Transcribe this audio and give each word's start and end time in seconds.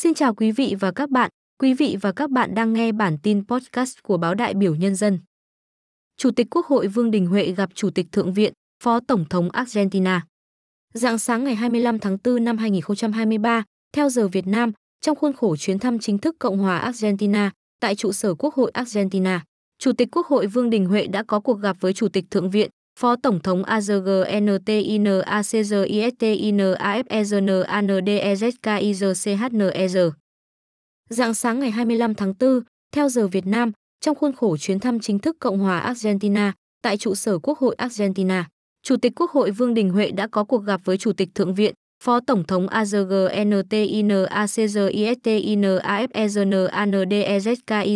Xin 0.00 0.14
chào 0.14 0.34
quý 0.34 0.52
vị 0.52 0.74
và 0.80 0.92
các 0.92 1.10
bạn. 1.10 1.30
Quý 1.60 1.74
vị 1.74 1.96
và 2.00 2.12
các 2.12 2.30
bạn 2.30 2.54
đang 2.54 2.72
nghe 2.72 2.92
bản 2.92 3.18
tin 3.22 3.46
podcast 3.46 4.02
của 4.02 4.16
báo 4.16 4.34
Đại 4.34 4.54
biểu 4.54 4.74
Nhân 4.74 4.94
dân. 4.94 5.18
Chủ 6.16 6.30
tịch 6.30 6.46
Quốc 6.50 6.66
hội 6.66 6.86
Vương 6.86 7.10
Đình 7.10 7.26
Huệ 7.26 7.52
gặp 7.52 7.70
Chủ 7.74 7.90
tịch 7.90 8.06
Thượng 8.12 8.32
viện, 8.32 8.52
Phó 8.82 9.00
Tổng 9.00 9.24
thống 9.30 9.50
Argentina. 9.50 10.26
Dạng 10.94 11.18
sáng 11.18 11.44
ngày 11.44 11.54
25 11.54 11.98
tháng 11.98 12.18
4 12.24 12.44
năm 12.44 12.58
2023, 12.58 13.64
theo 13.92 14.08
giờ 14.08 14.28
Việt 14.28 14.46
Nam, 14.46 14.72
trong 15.00 15.16
khuôn 15.16 15.32
khổ 15.32 15.56
chuyến 15.56 15.78
thăm 15.78 15.98
chính 15.98 16.18
thức 16.18 16.36
Cộng 16.38 16.58
hòa 16.58 16.78
Argentina, 16.78 17.50
tại 17.80 17.94
trụ 17.94 18.12
sở 18.12 18.34
Quốc 18.34 18.54
hội 18.54 18.70
Argentina, 18.74 19.44
Chủ 19.78 19.92
tịch 19.92 20.08
Quốc 20.12 20.26
hội 20.26 20.46
Vương 20.46 20.70
Đình 20.70 20.86
Huệ 20.86 21.06
đã 21.06 21.22
có 21.22 21.40
cuộc 21.40 21.54
gặp 21.54 21.76
với 21.80 21.92
Chủ 21.92 22.08
tịch 22.08 22.24
Thượng 22.30 22.50
viện, 22.50 22.70
Phó 22.98 23.16
Tổng 23.16 23.40
thống 23.40 23.62
AZGNTIN 23.62 25.20
ACGISTIN 25.20 26.56
AFEZN 26.74 27.62
Dạng 31.10 31.34
sáng 31.34 31.60
ngày 31.60 31.70
25 31.70 32.14
tháng 32.14 32.34
4, 32.40 32.60
theo 32.92 33.08
giờ 33.08 33.28
Việt 33.28 33.46
Nam, 33.46 33.72
trong 34.00 34.14
khuôn 34.14 34.32
khổ 34.32 34.56
chuyến 34.56 34.80
thăm 34.80 35.00
chính 35.00 35.18
thức 35.18 35.36
Cộng 35.40 35.58
hòa 35.58 35.78
Argentina, 35.78 36.52
tại 36.82 36.96
trụ 36.96 37.14
sở 37.14 37.38
Quốc 37.38 37.58
hội 37.58 37.74
Argentina, 37.78 38.48
Chủ 38.82 38.96
tịch 38.96 39.12
Quốc 39.16 39.30
hội 39.30 39.50
Vương 39.50 39.74
Đình 39.74 39.90
Huệ 39.90 40.10
đã 40.10 40.26
có 40.26 40.44
cuộc 40.44 40.64
gặp 40.64 40.80
với 40.84 40.98
Chủ 40.98 41.12
tịch 41.12 41.28
Thượng 41.34 41.54
viện, 41.54 41.74
Phó 42.04 42.20
Tổng 42.20 42.44
thống 42.44 42.66
AZGNTIN 42.66 44.26
ACGISTIN 44.26 45.62
AFEZN 45.62 46.68
ANDEZKIZCHNER. 46.68 47.94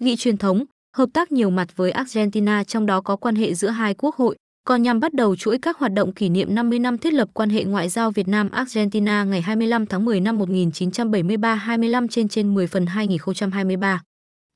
Nghị 0.00 0.16
truyền 0.16 0.36
thống, 0.36 0.64
hợp 0.94 1.08
tác 1.12 1.32
nhiều 1.32 1.50
mặt 1.50 1.76
với 1.76 1.90
Argentina 1.90 2.64
trong 2.64 2.86
đó 2.86 3.00
có 3.00 3.16
quan 3.16 3.34
hệ 3.34 3.54
giữa 3.54 3.68
hai 3.68 3.94
quốc 3.94 4.16
hội, 4.16 4.36
còn 4.64 4.82
nhằm 4.82 5.00
bắt 5.00 5.14
đầu 5.14 5.36
chuỗi 5.36 5.58
các 5.58 5.78
hoạt 5.78 5.92
động 5.92 6.12
kỷ 6.12 6.28
niệm 6.28 6.54
50 6.54 6.78
năm 6.78 6.98
thiết 6.98 7.12
lập 7.12 7.28
quan 7.32 7.50
hệ 7.50 7.64
ngoại 7.64 7.88
giao 7.88 8.10
Việt 8.10 8.28
Nam 8.28 8.50
Argentina 8.50 9.24
ngày 9.24 9.42
25 9.42 9.86
tháng 9.86 10.04
10 10.04 10.20
năm 10.20 10.38
1973 10.38 11.54
25 11.54 12.08
trên 12.08 12.28
trên 12.28 12.54
10 12.54 12.66
phần 12.66 12.86
2023. 12.86 14.02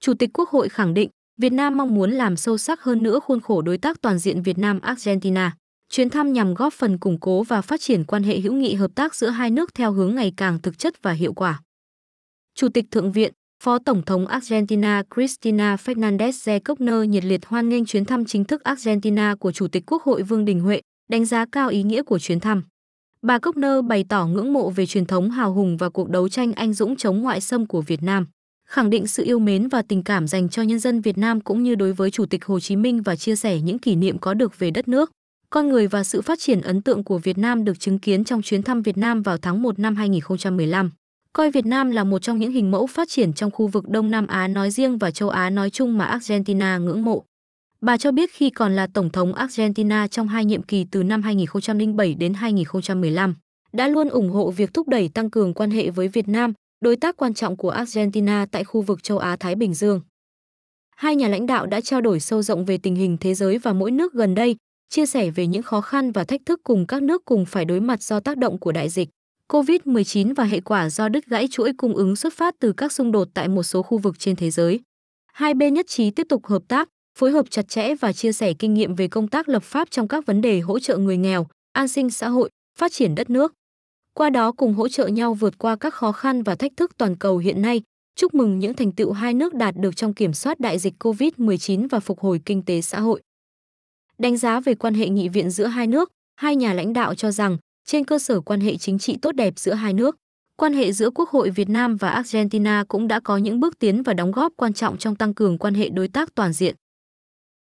Chủ 0.00 0.14
tịch 0.14 0.30
Quốc 0.32 0.48
hội 0.48 0.68
khẳng 0.68 0.94
định, 0.94 1.10
Việt 1.40 1.52
Nam 1.52 1.76
mong 1.76 1.94
muốn 1.94 2.10
làm 2.10 2.36
sâu 2.36 2.58
sắc 2.58 2.82
hơn 2.82 3.02
nữa 3.02 3.20
khuôn 3.20 3.40
khổ 3.40 3.62
đối 3.62 3.78
tác 3.78 4.00
toàn 4.00 4.18
diện 4.18 4.42
Việt 4.42 4.58
Nam 4.58 4.80
Argentina. 4.80 5.56
Chuyến 5.90 6.10
thăm 6.10 6.32
nhằm 6.32 6.54
góp 6.54 6.72
phần 6.72 6.98
củng 6.98 7.20
cố 7.20 7.42
và 7.42 7.62
phát 7.62 7.80
triển 7.80 8.04
quan 8.04 8.22
hệ 8.22 8.40
hữu 8.40 8.52
nghị 8.52 8.74
hợp 8.74 8.90
tác 8.94 9.14
giữa 9.14 9.28
hai 9.28 9.50
nước 9.50 9.74
theo 9.74 9.92
hướng 9.92 10.14
ngày 10.14 10.32
càng 10.36 10.58
thực 10.62 10.78
chất 10.78 11.02
và 11.02 11.12
hiệu 11.12 11.32
quả. 11.32 11.60
Chủ 12.54 12.68
tịch 12.68 12.84
Thượng 12.90 13.12
viện, 13.12 13.32
Phó 13.62 13.78
Tổng 13.78 14.02
thống 14.02 14.26
Argentina 14.26 15.02
Cristina 15.14 15.76
Fernández 15.76 16.32
de 16.32 16.58
Kirchner 16.58 17.08
nhiệt 17.08 17.24
liệt 17.24 17.46
hoan 17.46 17.68
nghênh 17.68 17.84
chuyến 17.84 18.04
thăm 18.04 18.24
chính 18.24 18.44
thức 18.44 18.64
Argentina 18.64 19.34
của 19.34 19.52
Chủ 19.52 19.68
tịch 19.68 19.82
Quốc 19.86 20.02
hội 20.02 20.22
Vương 20.22 20.44
Đình 20.44 20.60
Huệ, 20.60 20.80
đánh 21.10 21.24
giá 21.24 21.46
cao 21.52 21.68
ý 21.68 21.82
nghĩa 21.82 22.02
của 22.02 22.18
chuyến 22.18 22.40
thăm. 22.40 22.62
Bà 23.22 23.38
Kirchner 23.38 23.84
bày 23.88 24.04
tỏ 24.08 24.26
ngưỡng 24.26 24.52
mộ 24.52 24.70
về 24.70 24.86
truyền 24.86 25.06
thống 25.06 25.30
hào 25.30 25.52
hùng 25.52 25.76
và 25.76 25.88
cuộc 25.88 26.08
đấu 26.10 26.28
tranh 26.28 26.52
anh 26.52 26.72
dũng 26.72 26.96
chống 26.96 27.22
ngoại 27.22 27.40
xâm 27.40 27.66
của 27.66 27.80
Việt 27.80 28.02
Nam, 28.02 28.26
khẳng 28.68 28.90
định 28.90 29.06
sự 29.06 29.24
yêu 29.24 29.38
mến 29.38 29.68
và 29.68 29.82
tình 29.82 30.02
cảm 30.02 30.28
dành 30.28 30.48
cho 30.48 30.62
nhân 30.62 30.78
dân 30.78 31.00
Việt 31.00 31.18
Nam 31.18 31.40
cũng 31.40 31.62
như 31.62 31.74
đối 31.74 31.92
với 31.92 32.10
Chủ 32.10 32.26
tịch 32.26 32.44
Hồ 32.44 32.60
Chí 32.60 32.76
Minh 32.76 33.02
và 33.02 33.16
chia 33.16 33.36
sẻ 33.36 33.60
những 33.60 33.78
kỷ 33.78 33.96
niệm 33.96 34.18
có 34.18 34.34
được 34.34 34.58
về 34.58 34.70
đất 34.70 34.88
nước, 34.88 35.10
con 35.50 35.68
người 35.68 35.86
và 35.86 36.04
sự 36.04 36.22
phát 36.22 36.38
triển 36.40 36.60
ấn 36.60 36.82
tượng 36.82 37.04
của 37.04 37.18
Việt 37.18 37.38
Nam 37.38 37.64
được 37.64 37.80
chứng 37.80 37.98
kiến 37.98 38.24
trong 38.24 38.42
chuyến 38.42 38.62
thăm 38.62 38.82
Việt 38.82 38.96
Nam 38.96 39.22
vào 39.22 39.38
tháng 39.38 39.62
1 39.62 39.78
năm 39.78 39.96
2015 39.96 40.90
coi 41.38 41.50
Việt 41.50 41.66
Nam 41.66 41.90
là 41.90 42.04
một 42.04 42.18
trong 42.18 42.38
những 42.38 42.52
hình 42.52 42.70
mẫu 42.70 42.86
phát 42.86 43.08
triển 43.08 43.32
trong 43.32 43.50
khu 43.50 43.66
vực 43.66 43.88
Đông 43.88 44.10
Nam 44.10 44.26
Á 44.26 44.48
nói 44.48 44.70
riêng 44.70 44.98
và 44.98 45.10
châu 45.10 45.28
Á 45.28 45.50
nói 45.50 45.70
chung 45.70 45.98
mà 45.98 46.04
Argentina 46.04 46.78
ngưỡng 46.78 47.04
mộ. 47.04 47.24
Bà 47.80 47.96
cho 47.96 48.12
biết 48.12 48.30
khi 48.32 48.50
còn 48.50 48.76
là 48.76 48.86
Tổng 48.86 49.10
thống 49.10 49.34
Argentina 49.34 50.08
trong 50.08 50.28
hai 50.28 50.44
nhiệm 50.44 50.62
kỳ 50.62 50.86
từ 50.90 51.02
năm 51.02 51.22
2007 51.22 52.14
đến 52.14 52.34
2015, 52.34 53.34
đã 53.72 53.88
luôn 53.88 54.08
ủng 54.08 54.30
hộ 54.30 54.50
việc 54.50 54.74
thúc 54.74 54.88
đẩy 54.88 55.08
tăng 55.08 55.30
cường 55.30 55.54
quan 55.54 55.70
hệ 55.70 55.90
với 55.90 56.08
Việt 56.08 56.28
Nam, 56.28 56.52
đối 56.80 56.96
tác 56.96 57.16
quan 57.16 57.34
trọng 57.34 57.56
của 57.56 57.70
Argentina 57.70 58.46
tại 58.50 58.64
khu 58.64 58.82
vực 58.82 59.02
châu 59.02 59.18
Á-Thái 59.18 59.54
Bình 59.54 59.74
Dương. 59.74 60.00
Hai 60.96 61.16
nhà 61.16 61.28
lãnh 61.28 61.46
đạo 61.46 61.66
đã 61.66 61.80
trao 61.80 62.00
đổi 62.00 62.20
sâu 62.20 62.42
rộng 62.42 62.64
về 62.64 62.78
tình 62.78 62.94
hình 62.94 63.16
thế 63.20 63.34
giới 63.34 63.58
và 63.58 63.72
mỗi 63.72 63.90
nước 63.90 64.12
gần 64.12 64.34
đây, 64.34 64.56
chia 64.88 65.06
sẻ 65.06 65.30
về 65.30 65.46
những 65.46 65.62
khó 65.62 65.80
khăn 65.80 66.12
và 66.12 66.24
thách 66.24 66.40
thức 66.46 66.60
cùng 66.64 66.86
các 66.86 67.02
nước 67.02 67.24
cùng 67.24 67.46
phải 67.46 67.64
đối 67.64 67.80
mặt 67.80 68.02
do 68.02 68.20
tác 68.20 68.38
động 68.38 68.58
của 68.58 68.72
đại 68.72 68.88
dịch. 68.88 69.08
COVID-19 69.48 70.34
và 70.34 70.44
hệ 70.44 70.60
quả 70.60 70.90
do 70.90 71.08
đứt 71.08 71.26
gãy 71.26 71.48
chuỗi 71.50 71.72
cung 71.72 71.94
ứng 71.94 72.16
xuất 72.16 72.34
phát 72.34 72.54
từ 72.58 72.72
các 72.72 72.92
xung 72.92 73.12
đột 73.12 73.28
tại 73.34 73.48
một 73.48 73.62
số 73.62 73.82
khu 73.82 73.98
vực 73.98 74.18
trên 74.18 74.36
thế 74.36 74.50
giới. 74.50 74.80
Hai 75.32 75.54
bên 75.54 75.74
nhất 75.74 75.86
trí 75.88 76.10
tiếp 76.10 76.26
tục 76.28 76.46
hợp 76.46 76.62
tác, 76.68 76.88
phối 77.18 77.30
hợp 77.30 77.50
chặt 77.50 77.68
chẽ 77.68 77.94
và 77.94 78.12
chia 78.12 78.32
sẻ 78.32 78.52
kinh 78.52 78.74
nghiệm 78.74 78.94
về 78.94 79.08
công 79.08 79.28
tác 79.28 79.48
lập 79.48 79.62
pháp 79.62 79.90
trong 79.90 80.08
các 80.08 80.26
vấn 80.26 80.40
đề 80.40 80.60
hỗ 80.60 80.78
trợ 80.78 80.96
người 80.96 81.16
nghèo, 81.16 81.46
an 81.72 81.88
sinh 81.88 82.10
xã 82.10 82.28
hội, 82.28 82.50
phát 82.78 82.92
triển 82.92 83.14
đất 83.14 83.30
nước. 83.30 83.54
Qua 84.14 84.30
đó 84.30 84.52
cùng 84.52 84.74
hỗ 84.74 84.88
trợ 84.88 85.06
nhau 85.06 85.34
vượt 85.34 85.58
qua 85.58 85.76
các 85.76 85.94
khó 85.94 86.12
khăn 86.12 86.42
và 86.42 86.54
thách 86.54 86.72
thức 86.76 86.98
toàn 86.98 87.16
cầu 87.16 87.38
hiện 87.38 87.62
nay, 87.62 87.82
chúc 88.16 88.34
mừng 88.34 88.58
những 88.58 88.74
thành 88.74 88.92
tựu 88.92 89.12
hai 89.12 89.34
nước 89.34 89.54
đạt 89.54 89.74
được 89.76 89.96
trong 89.96 90.14
kiểm 90.14 90.32
soát 90.32 90.60
đại 90.60 90.78
dịch 90.78 90.94
COVID-19 90.98 91.88
và 91.90 92.00
phục 92.00 92.20
hồi 92.20 92.40
kinh 92.44 92.62
tế 92.62 92.80
xã 92.80 93.00
hội. 93.00 93.22
Đánh 94.18 94.36
giá 94.36 94.60
về 94.60 94.74
quan 94.74 94.94
hệ 94.94 95.08
nghị 95.08 95.28
viện 95.28 95.50
giữa 95.50 95.66
hai 95.66 95.86
nước, 95.86 96.10
hai 96.36 96.56
nhà 96.56 96.74
lãnh 96.74 96.92
đạo 96.92 97.14
cho 97.14 97.30
rằng 97.30 97.58
trên 97.88 98.04
cơ 98.04 98.18
sở 98.18 98.40
quan 98.40 98.60
hệ 98.60 98.76
chính 98.76 98.98
trị 98.98 99.16
tốt 99.22 99.32
đẹp 99.32 99.58
giữa 99.58 99.72
hai 99.72 99.92
nước, 99.92 100.16
quan 100.56 100.74
hệ 100.74 100.92
giữa 100.92 101.10
Quốc 101.10 101.28
hội 101.28 101.50
Việt 101.50 101.68
Nam 101.68 101.96
và 101.96 102.10
Argentina 102.10 102.84
cũng 102.88 103.08
đã 103.08 103.20
có 103.20 103.36
những 103.36 103.60
bước 103.60 103.78
tiến 103.78 104.02
và 104.02 104.14
đóng 104.14 104.32
góp 104.32 104.52
quan 104.56 104.72
trọng 104.72 104.98
trong 104.98 105.16
tăng 105.16 105.34
cường 105.34 105.58
quan 105.58 105.74
hệ 105.74 105.88
đối 105.88 106.08
tác 106.08 106.34
toàn 106.34 106.52
diện. 106.52 106.74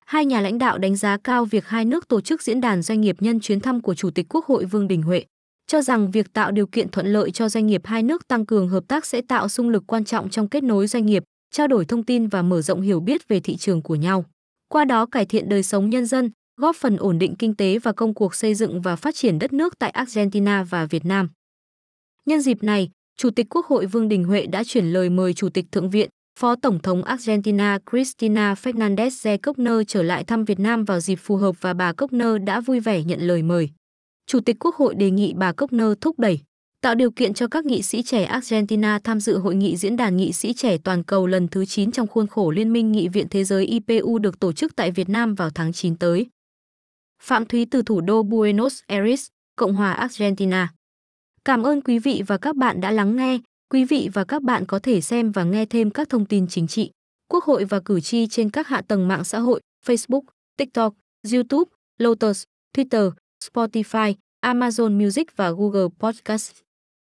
Hai 0.06 0.26
nhà 0.26 0.42
lãnh 0.42 0.58
đạo 0.58 0.78
đánh 0.78 0.96
giá 0.96 1.18
cao 1.24 1.46
việc 1.46 1.68
hai 1.68 1.86
nước 1.86 2.08
tổ 2.08 2.22
chức 2.22 2.42
diễn 2.42 2.62
đàn 2.62 2.82
doanh 2.82 3.02
nghiệp 3.02 3.16
nhân 3.20 3.40
chuyến 3.40 3.60
thăm 3.60 3.82
của 3.82 3.96
Chủ 3.96 4.10
tịch 4.10 4.26
Quốc 4.30 4.46
hội 4.46 4.66
Vương 4.66 4.88
Đình 4.88 5.02
Huệ, 5.02 5.24
cho 5.68 5.82
rằng 5.82 6.12
việc 6.12 6.34
tạo 6.34 6.52
điều 6.52 6.68
kiện 6.68 6.90
thuận 6.90 7.08
lợi 7.08 7.32
cho 7.32 7.50
doanh 7.50 7.68
nghiệp 7.68 7.82
hai 7.86 8.04
nước 8.04 8.28
tăng 8.28 8.46
cường 8.46 8.70
hợp 8.70 8.84
tác 8.88 9.06
sẽ 9.06 9.22
tạo 9.22 9.50
xung 9.50 9.70
lực 9.70 9.84
quan 9.88 10.06
trọng 10.06 10.30
trong 10.30 10.48
kết 10.48 10.64
nối 10.64 10.88
doanh 10.88 11.06
nghiệp, 11.06 11.24
trao 11.52 11.68
đổi 11.68 11.86
thông 11.86 12.04
tin 12.04 12.28
và 12.28 12.42
mở 12.42 12.62
rộng 12.62 12.82
hiểu 12.82 13.00
biết 13.00 13.28
về 13.28 13.40
thị 13.40 13.56
trường 13.56 13.82
của 13.82 13.96
nhau. 13.96 14.26
Qua 14.70 14.86
đó 14.86 15.06
cải 15.06 15.26
thiện 15.26 15.50
đời 15.50 15.64
sống 15.64 15.90
nhân 15.90 16.06
dân, 16.06 16.32
góp 16.58 16.76
phần 16.76 16.98
ổn 16.98 17.20
định 17.20 17.36
kinh 17.36 17.56
tế 17.56 17.80
và 17.80 17.92
công 17.92 18.14
cuộc 18.14 18.36
xây 18.36 18.56
dựng 18.56 18.82
và 18.82 18.96
phát 18.96 19.16
triển 19.16 19.40
đất 19.40 19.54
nước 19.54 19.80
tại 19.80 19.90
Argentina 19.90 20.64
và 20.64 20.86
Việt 20.86 21.06
Nam. 21.06 21.30
Nhân 22.26 22.42
dịp 22.42 22.64
này, 22.64 22.90
Chủ 23.18 23.30
tịch 23.30 23.48
Quốc 23.50 23.66
hội 23.66 23.86
Vương 23.86 24.08
Đình 24.08 24.24
Huệ 24.24 24.46
đã 24.46 24.64
chuyển 24.64 24.86
lời 24.86 25.10
mời 25.10 25.34
Chủ 25.34 25.50
tịch 25.50 25.66
Thượng 25.72 25.90
viện, 25.90 26.10
Phó 26.40 26.56
Tổng 26.56 26.80
thống 26.82 27.04
Argentina 27.04 27.80
Cristina 27.92 28.54
Fernández 28.54 29.10
de 29.10 29.38
Kirchner 29.38 29.82
trở 29.88 30.04
lại 30.04 30.24
thăm 30.24 30.46
Việt 30.46 30.60
Nam 30.60 30.86
vào 30.86 31.00
dịp 31.00 31.16
phù 31.16 31.36
hợp 31.36 31.56
và 31.62 31.74
bà 31.74 31.94
Kirchner 31.94 32.42
đã 32.46 32.60
vui 32.60 32.80
vẻ 32.80 33.04
nhận 33.04 33.20
lời 33.20 33.42
mời. 33.42 33.70
Chủ 34.28 34.40
tịch 34.40 34.56
Quốc 34.60 34.76
hội 34.76 34.96
đề 34.96 35.12
nghị 35.12 35.34
bà 35.34 35.52
Kirchner 35.52 35.88
thúc 36.02 36.20
đẩy, 36.20 36.40
tạo 36.82 36.96
điều 36.96 37.12
kiện 37.12 37.34
cho 37.34 37.48
các 37.48 37.66
nghị 37.66 37.82
sĩ 37.82 38.04
trẻ 38.04 38.24
Argentina 38.24 39.00
tham 39.04 39.20
dự 39.20 39.38
hội 39.38 39.56
nghị 39.56 39.78
diễn 39.78 39.98
đàn 39.98 40.18
nghị 40.18 40.32
sĩ 40.34 40.54
trẻ 40.54 40.78
toàn 40.78 41.04
cầu 41.04 41.28
lần 41.28 41.48
thứ 41.48 41.66
9 41.66 41.92
trong 41.92 42.08
khuôn 42.08 42.28
khổ 42.28 42.52
Liên 42.52 42.74
minh 42.74 42.92
Nghị 42.92 43.08
viện 43.08 43.28
Thế 43.30 43.44
giới 43.44 43.66
IPU 43.66 44.20
được 44.20 44.40
tổ 44.40 44.54
chức 44.54 44.76
tại 44.76 44.92
Việt 44.92 45.10
Nam 45.10 45.36
vào 45.36 45.50
tháng 45.50 45.74
9 45.74 45.96
tới. 45.96 46.28
Phạm 47.22 47.46
Thúy 47.46 47.66
từ 47.72 47.82
thủ 47.82 48.02
đô 48.02 48.24
Buenos 48.24 48.80
Aires, 48.88 49.28
Cộng 49.56 49.74
hòa 49.74 49.94
Argentina. 49.94 50.74
Cảm 51.46 51.64
ơn 51.64 51.82
quý 51.82 52.00
vị 52.00 52.24
và 52.28 52.38
các 52.38 52.56
bạn 52.56 52.82
đã 52.82 52.92
lắng 52.92 53.16
nghe. 53.16 53.40
Quý 53.70 53.86
vị 53.86 54.10
và 54.14 54.24
các 54.24 54.42
bạn 54.42 54.66
có 54.66 54.80
thể 54.80 55.02
xem 55.02 55.32
và 55.32 55.44
nghe 55.44 55.66
thêm 55.66 55.90
các 55.90 56.10
thông 56.10 56.26
tin 56.26 56.48
chính 56.48 56.68
trị, 56.68 56.92
quốc 57.28 57.44
hội 57.44 57.66
và 57.66 57.80
cử 57.80 58.00
tri 58.00 58.28
trên 58.28 58.50
các 58.50 58.68
hạ 58.68 58.82
tầng 58.82 59.08
mạng 59.08 59.24
xã 59.24 59.40
hội 59.40 59.62
Facebook, 59.86 60.22
TikTok, 60.58 60.94
YouTube, 61.34 61.70
Lotus, 61.98 62.44
Twitter, 62.78 63.12
Spotify, 63.44 64.14
Amazon 64.46 65.04
Music 65.04 65.38
và 65.38 65.52
Google 65.52 65.88
Podcast. 66.00 66.52